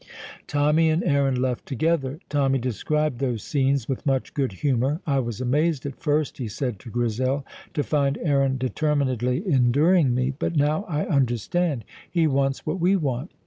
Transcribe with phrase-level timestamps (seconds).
[0.47, 2.17] Tommy and Aaron left together!
[2.27, 4.99] Tommy described those scenes with much good humour.
[5.05, 10.33] "I was amazed at first," he said to Grizel, "to find Aaron determinedly enduring me,
[10.39, 11.85] but now I understand.
[12.09, 13.29] He wants what we want.